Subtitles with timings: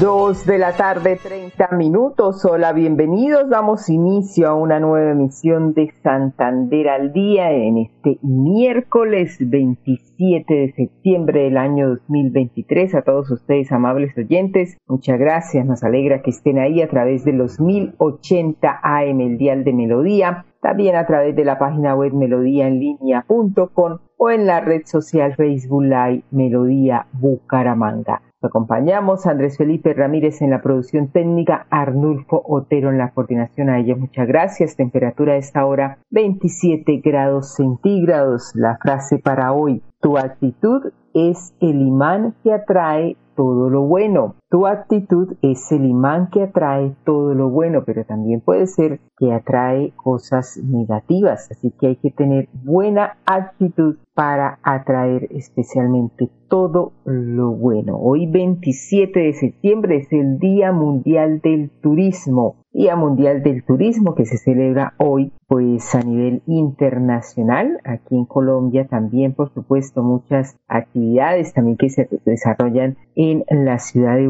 [0.00, 2.44] Dos de la tarde, 30 minutos.
[2.44, 3.50] Hola, bienvenidos.
[3.50, 10.72] Damos inicio a una nueva emisión de Santander al Día en este miércoles 27 de
[10.74, 12.94] septiembre del año 2023.
[12.94, 15.66] A todos ustedes, amables oyentes, muchas gracias.
[15.66, 20.46] Nos alegra que estén ahí a través de los 1080 AM, el Dial de Melodía.
[20.62, 26.22] También a través de la página web melodíaenlínea.com o en la red social Facebook Live
[26.30, 33.70] Melodía Bucaramanga acompañamos Andrés Felipe Ramírez en la producción técnica, Arnulfo Otero en la coordinación.
[33.70, 34.76] A ella muchas gracias.
[34.76, 38.52] Temperatura de esta hora 27 grados centígrados.
[38.54, 44.36] La frase para hoy, tu actitud es el imán que atrae todo lo bueno.
[44.54, 49.32] Tu actitud es el imán que atrae todo lo bueno, pero también puede ser que
[49.32, 51.50] atrae cosas negativas.
[51.50, 57.98] Así que hay que tener buena actitud para atraer especialmente todo lo bueno.
[57.98, 62.56] Hoy 27 de septiembre es el Día Mundial del Turismo.
[62.72, 67.80] Día Mundial del Turismo que se celebra hoy pues a nivel internacional.
[67.84, 74.16] Aquí en Colombia también por supuesto muchas actividades también que se desarrollan en la ciudad
[74.16, 74.28] de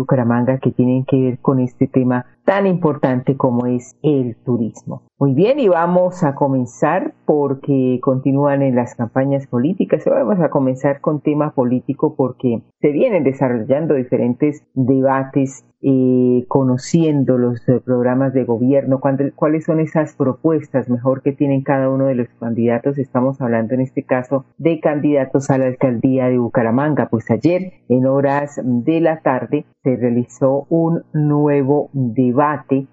[0.60, 5.02] que tienen que ver con este tema tan importante como es el turismo.
[5.18, 10.04] Muy bien, y vamos a comenzar porque continúan en las campañas políticas.
[10.04, 17.68] Vamos a comenzar con tema político porque se vienen desarrollando diferentes debates eh, conociendo los
[17.68, 19.00] eh, programas de gobierno,
[19.34, 22.96] cuáles son esas propuestas mejor que tienen cada uno de los candidatos.
[22.96, 27.08] Estamos hablando en este caso de candidatos a la alcaldía de Bucaramanga.
[27.10, 32.33] Pues ayer, en horas de la tarde, se realizó un nuevo debate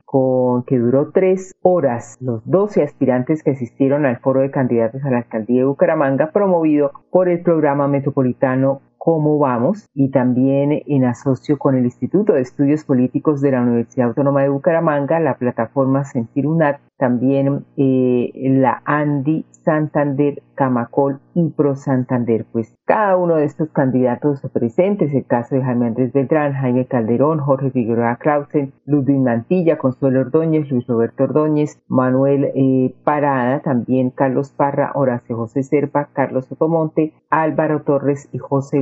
[0.06, 2.18] con, que duró tres horas.
[2.20, 6.92] Los 12 aspirantes que asistieron al foro de candidatos a la alcaldía de Bucaramanga, promovido
[7.12, 12.86] por el programa metropolitano cómo vamos y también en asocio con el Instituto de Estudios
[12.86, 19.44] Políticos de la Universidad Autónoma de Bucaramanga, la plataforma Sentir UNAT, también eh, la Andy
[19.64, 22.46] Santander, Camacol y Pro Santander.
[22.52, 27.40] Pues cada uno de estos candidatos presentes, el caso de Jaime Andrés Beltrán, Jaime Calderón,
[27.40, 34.52] Jorge Figueroa Clausen, Ludwig Mantilla, Consuelo Ordóñez, Luis Roberto Ordóñez, Manuel eh, Parada, también Carlos
[34.52, 38.80] Parra, Horacio José Serpa, Carlos Otomonte, Álvaro Torres y José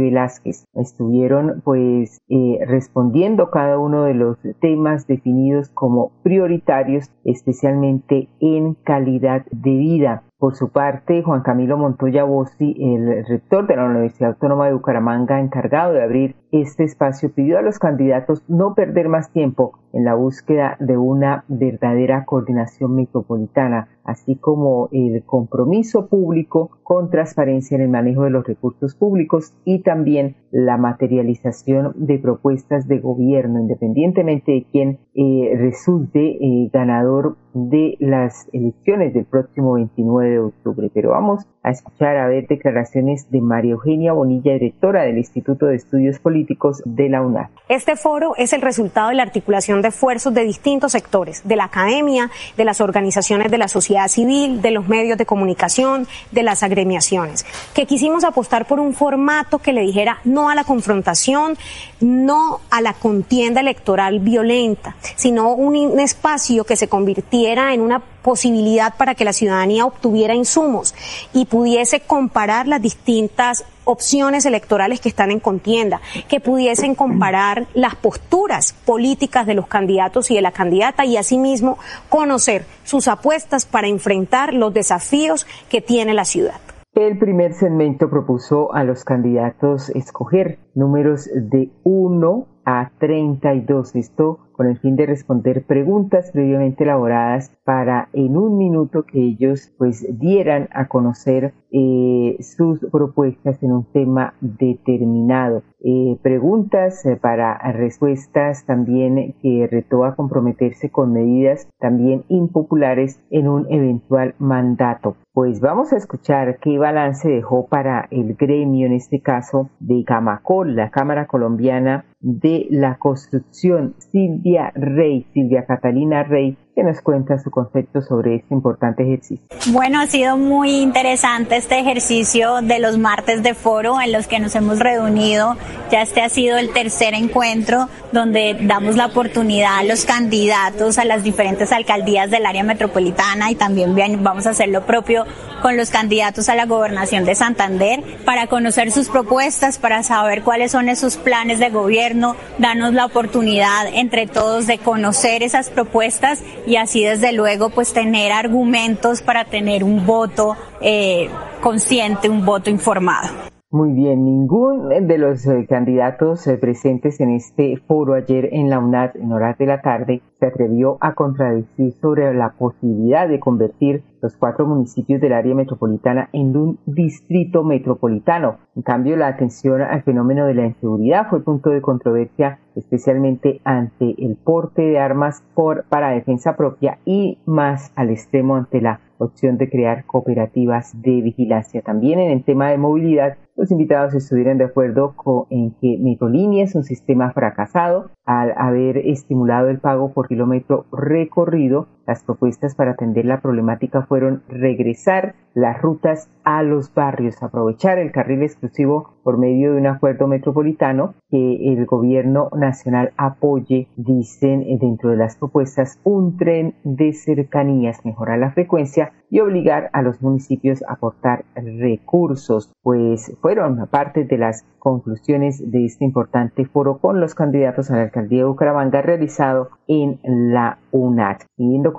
[0.74, 9.46] Estuvieron pues eh, respondiendo cada uno de los temas definidos como prioritarios, especialmente en calidad
[9.52, 10.24] de vida.
[10.38, 15.42] Por su parte, Juan Camilo Montoya Bossi, el rector de la Universidad Autónoma de Bucaramanga,
[15.42, 20.16] encargado de abrir este espacio, pidió a los candidatos no perder más tiempo en la
[20.16, 27.90] búsqueda de una verdadera coordinación metropolitana, así como el compromiso público con transparencia en el
[27.90, 34.66] manejo de los recursos públicos y también la materialización de propuestas de gobierno, independientemente de
[34.72, 40.92] quién eh, resulte eh, ganador de las elecciones del próximo 29 de octubre.
[40.94, 45.76] Pero vamos a escuchar a ver declaraciones de María Eugenia Bonilla, directora del Instituto de
[45.76, 46.39] Estudios Políticos
[46.86, 47.20] de la.
[47.68, 51.66] Este foro es el resultado de la articulación de esfuerzos de distintos sectores, de la
[51.66, 56.64] academia, de las organizaciones de la sociedad civil, de los medios de comunicación, de las
[56.64, 61.58] agremiaciones, que quisimos apostar por un formato que le dijera no a la confrontación,
[62.00, 68.96] no a la contienda electoral violenta, sino un espacio que se convirtiera en una posibilidad
[68.96, 70.94] para que la ciudadanía obtuviera insumos
[71.34, 77.96] y pudiese comparar las distintas opciones electorales que están en contienda, que pudiesen comparar las
[77.96, 81.78] posturas políticas de los candidatos y de la candidata y asimismo
[82.10, 86.60] conocer sus apuestas para enfrentar los desafíos que tiene la ciudad.
[86.96, 93.96] El primer segmento propuso a los candidatos escoger números de 1 a 32.
[93.96, 99.72] Esto con el fin de responder preguntas previamente elaboradas para en un minuto que ellos
[99.78, 105.64] pues dieran a conocer eh, sus propuestas en un tema determinado.
[105.82, 113.48] Eh, preguntas eh, para respuestas también que retó a comprometerse con medidas también impopulares en
[113.48, 115.16] un eventual mandato.
[115.32, 120.69] Pues vamos a escuchar qué balance dejó para el gremio, en este caso de Camacol,
[120.76, 127.52] la Cámara Colombiana de la Construcción, Silvia Rey, Silvia Catalina Rey, que nos cuenta su
[127.52, 129.46] concepto sobre este importante ejercicio.
[129.72, 134.40] Bueno, ha sido muy interesante este ejercicio de los martes de foro en los que
[134.40, 135.58] nos hemos reunido.
[135.92, 141.06] Ya este ha sido el tercer encuentro donde damos la oportunidad a los candidatos a
[141.06, 145.26] las diferentes alcaldías del área metropolitana y también vamos a hacer lo propio
[145.62, 150.72] con los candidatos a la gobernación de Santander para conocer sus propuestas, para saber cuáles
[150.72, 152.09] son esos planes de gobierno,
[152.58, 158.32] darnos la oportunidad entre todos de conocer esas propuestas y así desde luego pues tener
[158.32, 161.30] argumentos para tener un voto eh,
[161.62, 163.50] consciente, un voto informado.
[163.72, 168.80] Muy bien, ningún de los eh, candidatos eh, presentes en este foro ayer en la
[168.80, 174.02] UNAD en horas de la tarde se atrevió a contradecir sobre la posibilidad de convertir
[174.22, 178.58] los cuatro municipios del área metropolitana en un distrito metropolitano.
[178.76, 184.16] En cambio, la atención al fenómeno de la inseguridad fue punto de controversia, especialmente ante
[184.18, 189.58] el porte de armas por, para defensa propia y más al extremo ante la opción
[189.58, 191.82] de crear cooperativas de vigilancia.
[191.82, 196.64] También en el tema de movilidad, los invitados estuvieron de acuerdo con, en que Metrolínea
[196.64, 201.88] es un sistema fracasado al haber estimulado el pago por kilómetro recorrido.
[202.10, 208.12] Las propuestas para atender la problemática fueron regresar las rutas a los barrios, aprovechar el
[208.12, 214.80] carril exclusivo por medio de un acuerdo metropolitano que el gobierno nacional apoye, dicen eh,
[214.82, 220.20] dentro de las propuestas, un tren de cercanías, mejorar la frecuencia y obligar a los
[220.24, 227.20] municipios a aportar recursos, pues fueron parte de las conclusiones de este importante foro con
[227.20, 231.44] los candidatos a la alcaldía de Bucaramanga realizado en la UNAT.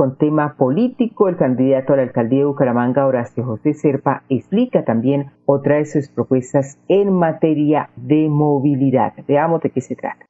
[0.00, 5.31] Con tema político, el candidato a la alcaldía de Bucaramanga, Horacio José Serpa, explica también
[5.44, 9.12] otra de sus propuestas en materia de movilidad.
[9.29, 10.25] Veamos de qué se trata.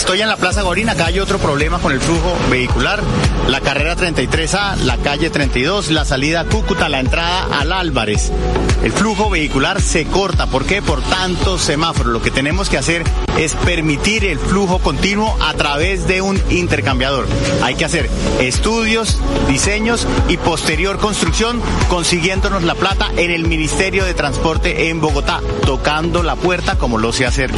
[0.00, 3.02] Estoy en la Plaza Gorina, acá hay otro problema con el flujo vehicular.
[3.48, 8.32] La carrera 33A, la calle 32, la salida Cúcuta, la entrada al Álvarez.
[8.82, 10.46] El flujo vehicular se corta.
[10.46, 10.80] ¿Por qué?
[10.80, 12.12] Por tantos semáforos.
[12.14, 13.04] Lo que tenemos que hacer
[13.38, 17.28] es permitir el flujo continuo a través de un intercambiador.
[17.62, 18.08] Hay que hacer
[18.40, 19.18] estudios,
[19.48, 26.22] diseños y posterior construcción consiguiéndonos la plata en el Ministerio de Transporte en Bogotá, tocando
[26.22, 27.50] la puerta como lo sé hacer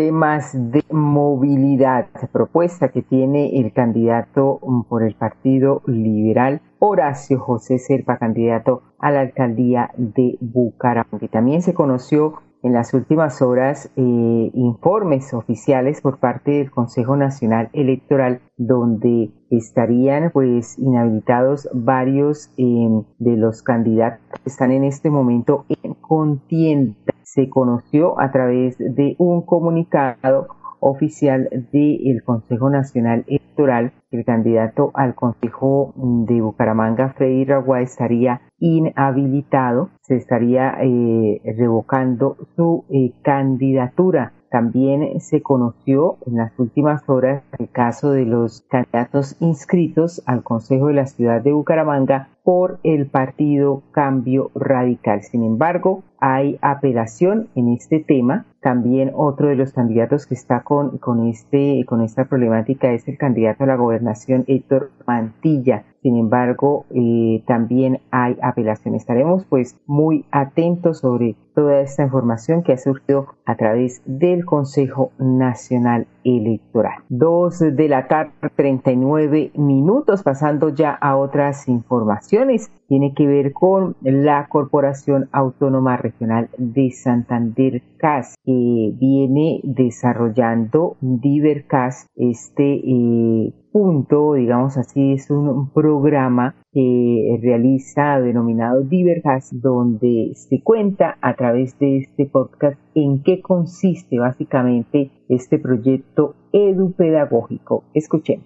[0.00, 7.78] temas de movilidad, propuesta que tiene el candidato mm, por el Partido Liberal, Horacio José
[7.78, 11.28] Serpa, candidato a la alcaldía de Bucaramanga.
[11.30, 17.68] También se conoció en las últimas horas eh, informes oficiales por parte del Consejo Nacional
[17.74, 25.66] Electoral donde estarían pues inhabilitados varios em, de los candidatos que están en este momento
[25.82, 27.09] en contienda.
[27.32, 30.48] Se conoció a través de un comunicado
[30.80, 39.90] oficial del Consejo Nacional Electoral, el candidato al Consejo de Bucaramanga, Freddy Ragua, estaría inhabilitado,
[40.00, 44.32] se estaría eh, revocando su eh, candidatura.
[44.50, 50.88] También se conoció en las últimas horas el caso de los candidatos inscritos al Consejo
[50.88, 55.22] de la Ciudad de Bucaramanga por el partido Cambio Radical.
[55.22, 58.46] Sin embargo, hay apelación en este tema.
[58.60, 63.16] También otro de los candidatos que está con, con, este, con esta problemática es el
[63.16, 65.84] candidato a la gobernación Héctor Mantilla.
[66.02, 68.94] Sin embargo, eh, también hay apelación.
[68.94, 75.12] Estaremos pues muy atentos sobre toda esta información que ha surgido a través del Consejo
[75.18, 77.02] Nacional Electoral.
[77.08, 82.39] Dos de la tarde, 39 minutos, pasando ya a otras informaciones.
[82.88, 92.06] Tiene que ver con la Corporación Autónoma Regional de Santander CAS, que viene desarrollando DiverCAS,
[92.16, 101.18] este eh, punto, digamos así, es un programa que realiza denominado Divergas, donde se cuenta
[101.20, 107.84] a través de este podcast en qué consiste básicamente este proyecto edupedagógico.
[107.92, 108.44] Escuchen.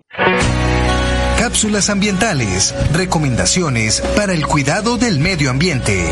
[1.44, 6.06] Cápsulas ambientales, recomendaciones para el cuidado del medio ambiente.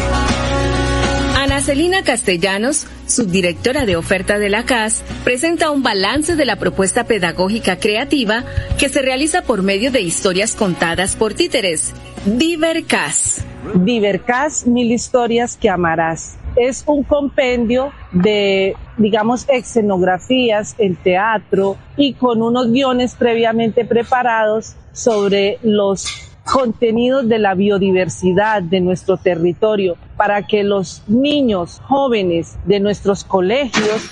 [1.62, 7.79] Celina Castellanos, subdirectora de oferta de la CAS, presenta un balance de la propuesta pedagógica
[7.79, 8.45] creativa
[8.79, 11.93] que se realiza por medio de historias contadas por títeres.
[12.25, 13.45] Divercas.
[13.75, 16.35] Divercas, mil historias que amarás.
[16.57, 25.58] Es un compendio de digamos, escenografías, el teatro y con unos guiones previamente preparados sobre
[25.62, 26.06] los
[26.44, 34.11] contenidos de la biodiversidad de nuestro territorio para que los niños jóvenes de nuestros colegios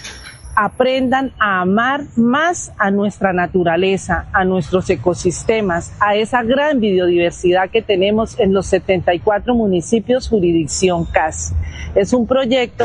[0.62, 7.80] aprendan a amar más a nuestra naturaleza, a nuestros ecosistemas, a esa gran biodiversidad que
[7.80, 11.54] tenemos en los 74 municipios jurisdicción CAS.
[11.94, 12.84] Es un proyecto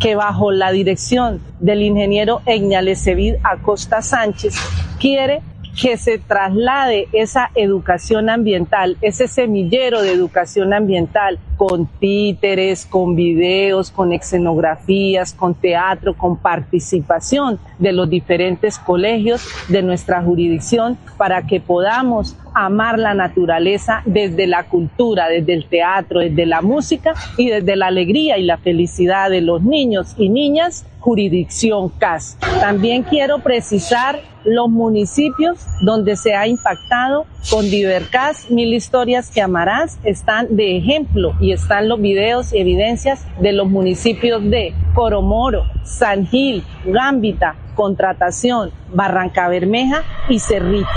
[0.00, 4.54] que bajo la dirección del ingeniero Egnalecevid Acosta Sánchez
[4.98, 5.42] quiere
[5.80, 13.90] que se traslade esa educación ambiental, ese semillero de educación ambiental con títeres, con videos,
[13.90, 21.60] con escenografías, con teatro, con participación de los diferentes colegios de nuestra jurisdicción para que
[21.60, 27.76] podamos amar la naturaleza desde la cultura, desde el teatro, desde la música y desde
[27.76, 32.36] la alegría y la felicidad de los niños y niñas, jurisdicción CAS.
[32.60, 39.98] También quiero precisar los municipios donde se ha impactado con Divercas, Mil Historias que Amarás,
[40.04, 46.26] están de ejemplo y están los videos y evidencias de los municipios de Coromoro, San
[46.26, 50.88] Gil, Gambita, Contratación, Barranca Bermeja y Cerrito.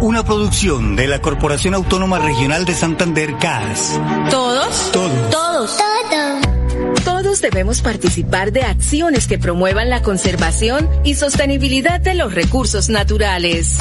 [0.00, 4.00] Una producción de la Corporación Autónoma Regional de Santander, CAS.
[4.30, 4.90] ¿Todos?
[4.92, 5.30] Todos.
[5.30, 5.76] Todos.
[5.76, 6.11] Todos.
[7.40, 13.78] Debemos participar de acciones que promuevan la conservación y sostenibilidad de los recursos naturales.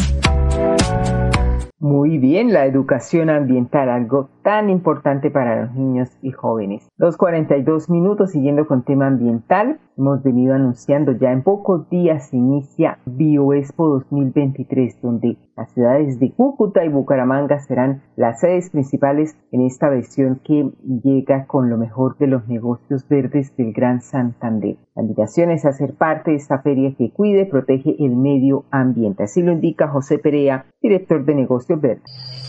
[1.79, 6.88] Muy bien, la educación ambiental, algo tan importante para los niños y jóvenes.
[6.98, 9.79] Los 42 minutos siguiendo con tema ambiental.
[9.98, 16.86] Hemos venido anunciando ya en pocos días inicia BioExpo 2023, donde las ciudades de Cúcuta
[16.86, 20.71] y Bucaramanga serán las sedes principales en esta versión que
[21.03, 24.77] llega con lo mejor de los negocios verdes del Gran Santander.
[24.95, 29.24] La invitación es hacer parte de esta feria que cuide, protege el medio ambiente.
[29.24, 32.03] Así lo indica José Perea, director de negocios verdes.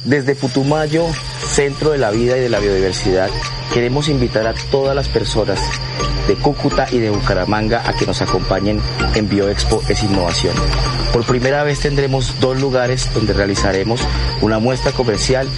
[0.09, 3.29] Desde Putumayo, Centro de la Vida y de la Biodiversidad,
[3.75, 5.61] queremos invitar a todas las personas
[6.29, 8.81] de Cúcuta y de Bucaramanga a que nos acompañen
[9.15, 10.55] en BioExpo es Innovación.
[11.13, 14.01] Por primera vez tendremos dos lugares donde realizaremos
[14.43, 15.49] una muestra comercial,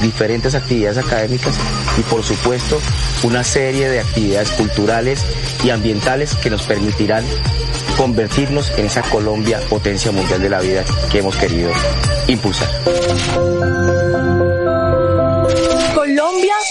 [0.00, 1.54] diferentes actividades académicas
[1.98, 2.80] y por supuesto
[3.24, 5.24] una serie de actividades culturales
[5.64, 7.24] y ambientales que nos permitirán
[7.96, 11.70] convertirnos en esa Colombia potencia mundial de la vida que hemos querido
[12.28, 12.68] impulsar.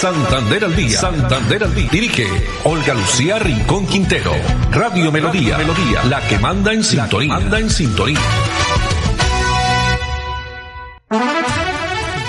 [0.00, 0.90] Santander al día.
[0.90, 1.88] Santander al día.
[1.90, 2.22] Dirige
[2.62, 4.30] Olga Lucía Rincón Quintero.
[4.70, 5.58] Radio Melodía.
[5.58, 6.04] Melodía.
[6.08, 7.34] La que manda en sintonía.
[7.34, 8.20] Manda en sintonía.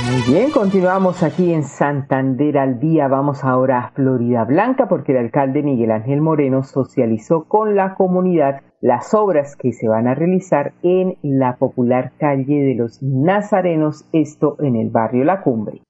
[0.10, 3.08] Muy bien, continuamos aquí en Santander al día.
[3.08, 8.62] Vamos ahora a Florida Blanca porque el alcalde Miguel Ángel Moreno socializó con la comunidad
[8.82, 14.56] las obras que se van a realizar en la popular calle de los Nazarenos, esto
[14.60, 15.84] en el barrio La Cumbre.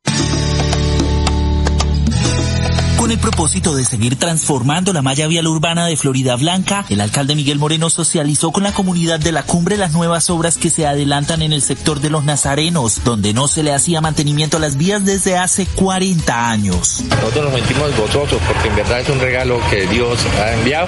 [3.09, 7.33] Con el propósito de seguir transformando la malla vial urbana de Florida Blanca, el alcalde
[7.33, 11.41] Miguel Moreno socializó con la comunidad de la cumbre las nuevas obras que se adelantan
[11.41, 15.05] en el sector de los Nazarenos, donde no se le hacía mantenimiento a las vías
[15.05, 17.01] desde hace 40 años.
[17.09, 20.87] Nosotros nos sentimos gozosos porque en verdad es un regalo que Dios ha enviado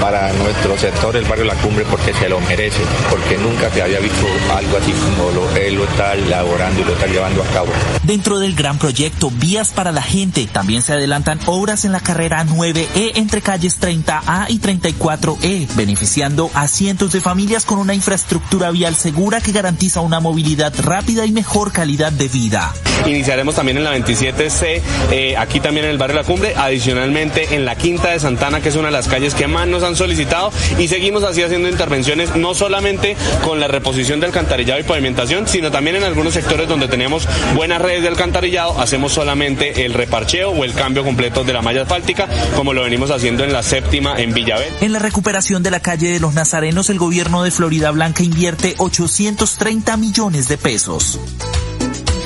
[0.00, 4.00] para nuestro sector, el barrio La Cumbre, porque se lo merece, porque nunca se había
[4.00, 7.68] visto algo así como lo, él lo está elaborando y lo está llevando a cabo.
[8.02, 12.44] Dentro del gran proyecto Vías para la Gente, también se adelanta obras en la carrera
[12.44, 18.94] 9E entre calles 30A y 34E, beneficiando a cientos de familias con una infraestructura vial
[18.94, 22.72] segura que garantiza una movilidad rápida y mejor calidad de vida.
[23.06, 27.64] Iniciaremos también en la 27C, eh, aquí también en el barrio La Cumbre, adicionalmente en
[27.64, 30.52] la Quinta de Santana, que es una de las calles que más nos han solicitado,
[30.78, 35.70] y seguimos así haciendo intervenciones, no solamente con la reposición de alcantarillado y pavimentación, sino
[35.70, 40.64] también en algunos sectores donde tenemos buenas redes de alcantarillado, hacemos solamente el reparcheo o
[40.64, 44.34] el cambio completo de la malla asfáltica, como lo venimos haciendo en la séptima en
[44.34, 44.72] Villabel.
[44.80, 48.74] En la recuperación de la calle de los Nazarenos, el gobierno de Florida Blanca invierte
[48.76, 51.18] 830 millones de pesos.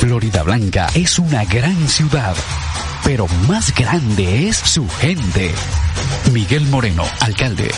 [0.00, 2.34] Florida Blanca es una gran ciudad,
[3.04, 5.52] pero más grande es su gente.
[6.32, 7.70] Miguel Moreno, alcalde.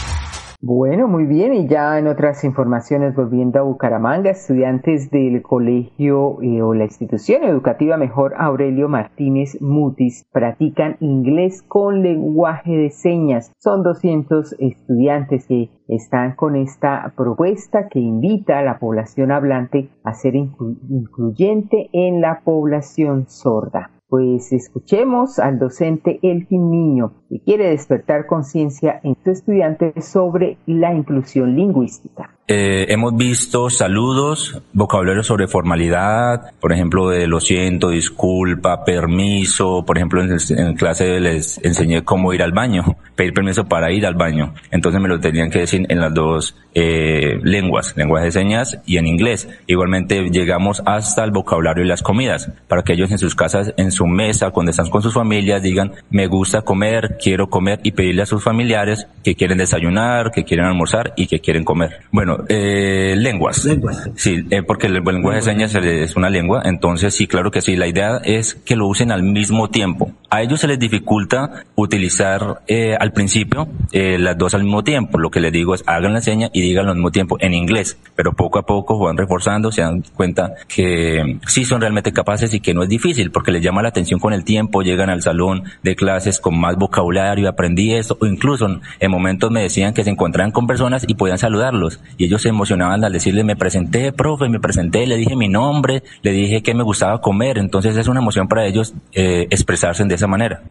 [0.63, 1.55] Bueno, muy bien.
[1.55, 7.45] Y ya en otras informaciones, volviendo a Bucaramanga, estudiantes del colegio eh, o la institución
[7.45, 13.51] educativa mejor Aurelio Martínez Mutis practican inglés con lenguaje de señas.
[13.57, 20.13] Son 200 estudiantes que están con esta propuesta que invita a la población hablante a
[20.13, 23.93] ser incluyente en la población sorda.
[24.11, 30.93] Pues escuchemos al docente Elkin Niño, que quiere despertar conciencia en sus estudiantes sobre la
[30.93, 32.37] inclusión lingüística.
[32.53, 39.85] Eh, hemos visto saludos, vocabulario sobre formalidad, por ejemplo, de lo siento, disculpa, permiso.
[39.87, 44.17] Por ejemplo, en, clase les enseñé cómo ir al baño, pedir permiso para ir al
[44.17, 44.53] baño.
[44.73, 48.97] Entonces me lo tenían que decir en las dos eh, lenguas, lenguaje de señas y
[48.97, 49.49] en inglés.
[49.69, 53.93] Igualmente llegamos hasta el vocabulario y las comidas, para que ellos en sus casas, en
[53.93, 58.23] su mesa, cuando están con sus familias, digan, me gusta comer, quiero comer y pedirle
[58.23, 62.01] a sus familiares que quieren desayunar, que quieren almorzar y que quieren comer.
[62.11, 63.69] Bueno, eh, lenguas.
[64.17, 67.77] Sí, eh, porque el, lenguaje de señas es una lengua, entonces sí, claro que sí.
[67.77, 70.13] La idea es que lo usen al mismo tiempo.
[70.33, 75.19] A ellos se les dificulta utilizar eh, al principio eh, las dos al mismo tiempo.
[75.19, 77.99] Lo que les digo es hagan la seña y díganlo al mismo tiempo en inglés,
[78.15, 82.61] pero poco a poco van reforzando, se dan cuenta que sí son realmente capaces y
[82.61, 85.65] que no es difícil porque les llama la atención con el tiempo, llegan al salón
[85.83, 88.69] de clases con más vocabulario, aprendí eso, o incluso
[89.01, 92.49] en momentos me decían que se encontraban con personas y podían saludarlos y ellos se
[92.49, 96.75] emocionaban al decirle, me presenté, profe, me presenté, le dije mi nombre, le dije que
[96.75, 97.59] me gustaba comer.
[97.59, 100.63] Entonces es una emoción para ellos eh, expresarse de esa manera.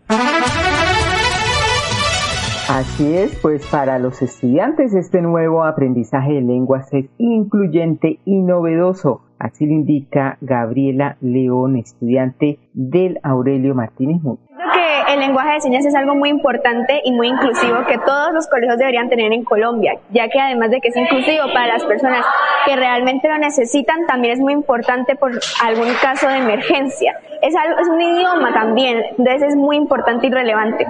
[2.69, 9.23] Así es, pues para los estudiantes este nuevo aprendizaje de lenguas es incluyente y novedoso.
[9.37, 14.21] Así lo indica Gabriela León, estudiante del Aurelio Martínez
[15.19, 19.09] lenguaje de señas es algo muy importante y muy inclusivo que todos los colegios deberían
[19.09, 22.25] tener en Colombia, ya que además de que es inclusivo para las personas
[22.65, 25.31] que realmente lo necesitan, también es muy importante por
[25.63, 27.15] algún caso de emergencia.
[27.41, 30.85] Es, algo, es un idioma también, entonces es muy importante y relevante.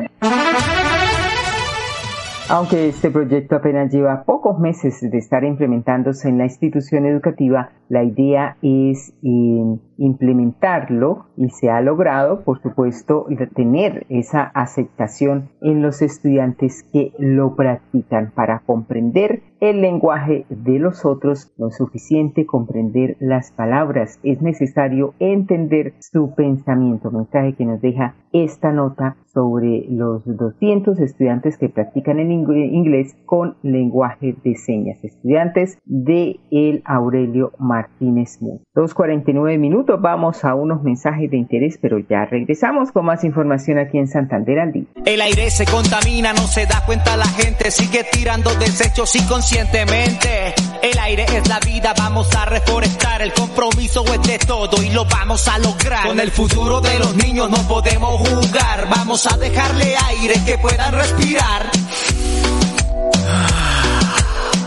[2.51, 8.03] Aunque este proyecto apenas lleva pocos meses de estar implementándose en la institución educativa, la
[8.03, 16.01] idea es eh, implementarlo y se ha logrado, por supuesto, tener esa aceptación en los
[16.01, 21.51] estudiantes que lo practican para comprender el lenguaje de los otros.
[21.57, 27.11] No es suficiente comprender las palabras, es necesario entender su pensamiento.
[27.11, 33.55] Mensaje que nos deja esta nota sobre los 200 estudiantes que practican en inglés con
[33.63, 35.03] lenguaje de señas.
[35.03, 38.59] Estudiantes de el Aurelio Martínez Mu.
[38.75, 43.97] 2.49 minutos, vamos a unos mensajes de interés, pero ya regresamos con más información aquí
[43.97, 44.85] en Santander al día.
[45.05, 50.53] El aire se contamina, no se da cuenta la gente, sigue tirando desechos inconscientemente.
[50.81, 55.05] El aire es la vida, vamos a reforestar, el compromiso es de todo y lo
[55.05, 56.07] vamos a lograr.
[56.07, 60.93] Con el futuro de los niños no podemos jugar, vamos a dejarle aire que puedan
[60.93, 61.71] respirar.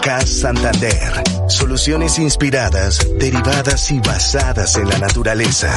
[0.02, 1.22] CAS Santander.
[1.48, 5.76] Soluciones inspiradas, derivadas y basadas en la naturaleza.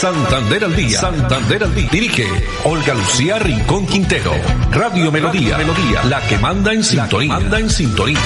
[0.00, 0.98] Santander al día.
[0.98, 1.90] Santander al día.
[1.92, 2.26] Dirige
[2.64, 4.32] Olga Lucía Rincón Quintero.
[4.70, 5.58] Radio Melodía.
[5.58, 6.02] Melodía.
[6.04, 7.34] La que manda en sintonía.
[7.34, 8.18] manda en sintonía.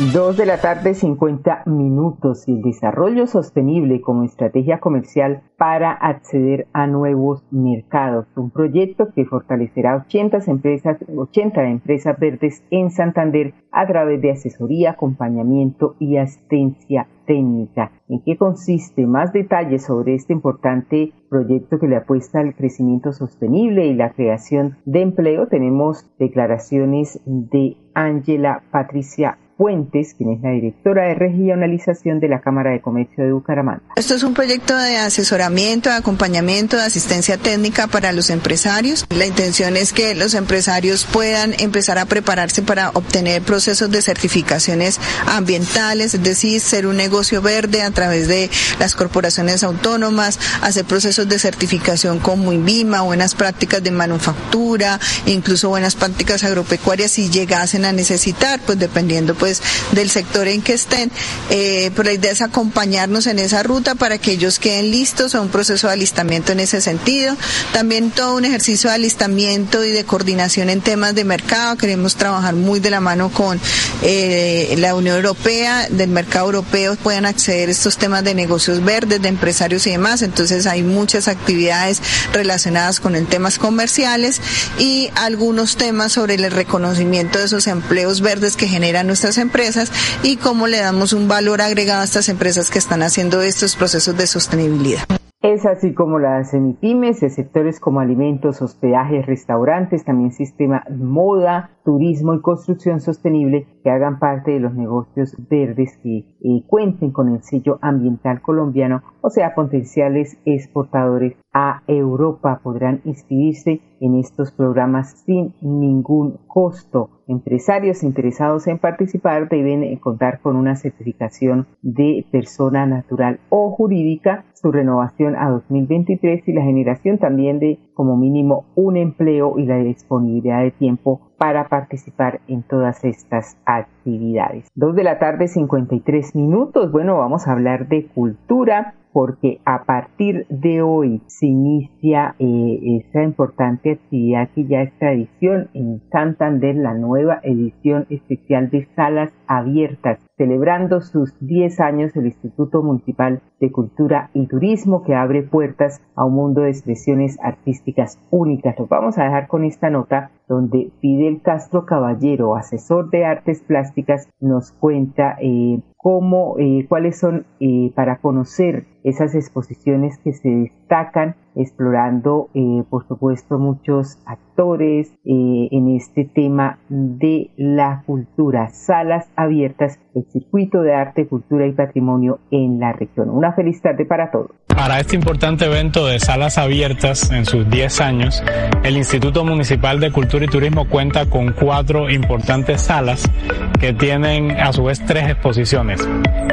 [0.00, 6.86] Dos de la tarde, 50 minutos el desarrollo sostenible como estrategia comercial para acceder a
[6.86, 8.26] nuevos mercados.
[8.34, 14.92] Un proyecto que fortalecerá 80 empresas, 80 empresas verdes en Santander a través de asesoría,
[14.92, 17.92] acompañamiento y asistencia técnica.
[18.08, 19.06] ¿En qué consiste?
[19.06, 24.78] Más detalles sobre este importante proyecto que le apuesta al crecimiento sostenible y la creación
[24.86, 25.48] de empleo.
[25.48, 32.70] Tenemos declaraciones de Ángela Patricia Fuentes, quien es la directora de regionalización de la Cámara
[32.70, 33.82] de Comercio de Bucaramanga.
[33.94, 39.04] Esto es un proyecto de asesoramiento, de acompañamiento, de asistencia técnica para los empresarios.
[39.10, 44.98] La intención es que los empresarios puedan empezar a prepararse para obtener procesos de certificaciones
[45.26, 51.28] ambientales, es decir, ser un negocio verde a través de las corporaciones autónomas, hacer procesos
[51.28, 57.92] de certificación como INVIMA, buenas prácticas de manufactura, incluso buenas prácticas agropecuarias si llegasen a
[57.92, 61.10] necesitar, pues dependiendo pues pues, del sector en que estén.
[61.50, 65.40] Eh, pero la idea es acompañarnos en esa ruta para que ellos queden listos a
[65.40, 67.36] un proceso de alistamiento en ese sentido.
[67.72, 71.76] También todo un ejercicio de alistamiento y de coordinación en temas de mercado.
[71.76, 73.60] Queremos trabajar muy de la mano con
[74.02, 79.20] eh, la Unión Europea, del mercado europeo, puedan acceder a estos temas de negocios verdes,
[79.22, 80.22] de empresarios y demás.
[80.22, 82.00] Entonces hay muchas actividades
[82.32, 84.40] relacionadas con el temas comerciales
[84.78, 89.90] y algunos temas sobre el reconocimiento de esos empleos verdes que generan nuestras empresas
[90.22, 94.16] y cómo le damos un valor agregado a estas empresas que están haciendo estos procesos
[94.16, 95.04] de sostenibilidad.
[95.42, 102.34] Es así como las semipymes de sectores como alimentos, hospedajes, restaurantes, también sistema moda, turismo
[102.34, 107.42] y construcción sostenible que hagan parte de los negocios verdes que eh, cuenten con el
[107.42, 115.54] sello ambiental colombiano, o sea, potenciales exportadores a Europa podrán inscribirse en estos programas sin
[115.62, 117.19] ningún costo.
[117.30, 124.46] Empresarios interesados en participar deben eh, contar con una certificación de persona natural o jurídica,
[124.54, 129.76] su renovación a 2023 y la generación también de como mínimo un empleo y la
[129.76, 134.66] disponibilidad de tiempo para participar en todas estas actividades.
[134.74, 136.90] Dos de la tarde, 53 minutos.
[136.90, 143.22] Bueno, vamos a hablar de cultura porque a partir de hoy se inicia eh, esa
[143.22, 150.20] importante actividad que ya es tradición en Santander, la nueva edición especial de Salas Abiertas,
[150.36, 156.24] celebrando sus 10 años el Instituto Municipal de Cultura y Turismo que abre puertas a
[156.24, 158.76] un mundo de expresiones artísticas únicas.
[158.88, 164.70] Vamos a dejar con esta nota donde Fidel Castro Caballero, asesor de artes plásticas, nos
[164.70, 172.48] cuenta eh, cómo, eh, cuáles son eh, para conocer esas exposiciones que se destacan explorando,
[172.54, 174.18] eh, por supuesto, muchos
[174.60, 181.72] actores en este tema de la cultura, salas abiertas, el circuito de arte, cultura y
[181.72, 183.30] patrimonio en la región.
[183.30, 184.50] Una feliz tarde para todos.
[184.66, 188.42] Para este importante evento de salas abiertas en sus 10 años,
[188.82, 193.30] el Instituto Municipal de Cultura y Turismo cuenta con cuatro importantes salas
[193.78, 196.06] que tienen a su vez tres exposiciones.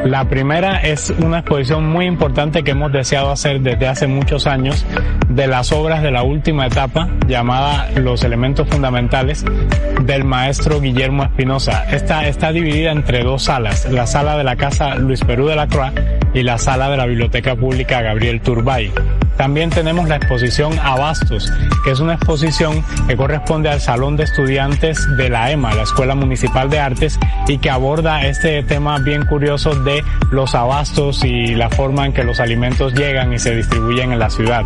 [0.06, 4.86] La primera es una exposición muy importante que hemos deseado hacer desde hace muchos años
[5.30, 9.44] de las obras de la última etapa llamada Los elementos fundamentales
[10.04, 11.86] del maestro Guillermo Espinosa.
[11.92, 15.68] Esta está dividida entre dos salas, la sala de la Casa Luis Perú de la
[15.68, 15.92] Croix
[16.34, 18.92] y la sala de la Biblioteca Pública Gabriel Turbay.
[19.38, 25.08] También tenemos la exposición Abastos, que es una exposición que corresponde al Salón de Estudiantes
[25.16, 29.76] de la EMA, la Escuela Municipal de Artes, y que aborda este tema bien curioso
[29.76, 34.20] de los abastos y la forma en que los alimentos llegan y se distribuyen en
[34.20, 34.64] la ciudad.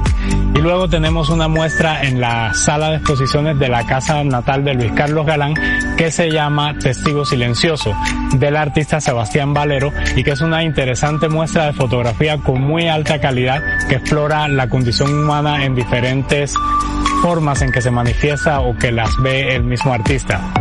[0.55, 4.91] Y luego tenemos una muestra en la sala de de la casa natal de Luis
[4.93, 5.53] Carlos Galán,
[5.95, 7.95] que se llama Testigo Silencioso,
[8.33, 13.21] del artista Sebastián Valero, y que es una interesante muestra de fotografía con muy alta
[13.21, 16.55] calidad que explora la condición humana en diferentes
[17.21, 20.60] formas en que se manifiesta o que las ve el mismo artista.